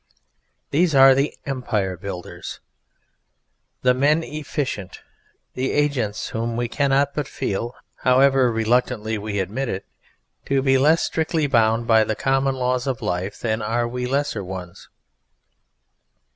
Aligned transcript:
These 0.71 0.95
are 0.95 1.13
the 1.13 1.37
Empire 1.45 1.95
Builders, 1.95 2.59
the 3.83 3.93
Men 3.93 4.23
Efficient, 4.23 5.01
the 5.53 5.73
agents 5.73 6.29
whom 6.29 6.57
we 6.57 6.67
cannot 6.67 7.13
but 7.13 7.27
feel 7.27 7.75
however 7.97 8.51
reluctantly 8.51 9.19
we 9.19 9.37
admit 9.39 9.69
it 9.69 9.85
to 10.45 10.63
be 10.63 10.79
less 10.79 11.03
strictly 11.03 11.45
bound 11.45 11.85
by 11.85 12.03
the 12.03 12.15
common 12.15 12.55
laws 12.55 12.87
of 12.87 13.03
life 13.03 13.39
than 13.39 13.61
are 13.61 13.87
we 13.87 14.07
lesser 14.07 14.43
ones. 14.43 14.89